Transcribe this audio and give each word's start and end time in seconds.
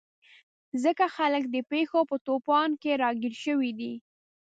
ځکه 0.83 1.05
خلک 1.15 1.43
د 1.49 1.55
پېښو 1.71 1.99
په 2.09 2.15
توپان 2.27 2.69
کې 2.81 2.91
راګیر 3.03 3.33
شوي 3.43 3.71
دي. 3.79 3.93